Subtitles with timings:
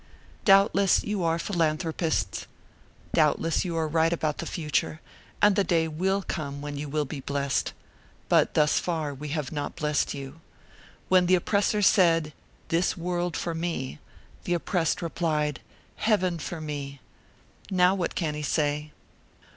[0.45, 2.47] Doubtless you are philanthropists,
[3.13, 4.99] doubtless you are right about the future,
[5.43, 7.71] and the day will come when you will be blessed;
[8.27, 10.41] but thus far, we have not blessed you.
[11.07, 12.33] When the oppressor said:
[12.69, 13.99] "This world for me!"
[14.45, 15.59] the oppressed replied:
[15.97, 16.99] "Heaven for me!"
[17.69, 18.91] Now what can he say?